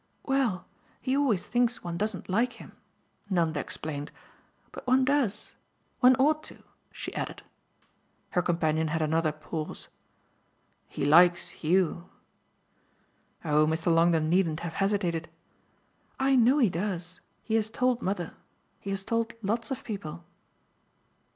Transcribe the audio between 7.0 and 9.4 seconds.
added. Her companion had another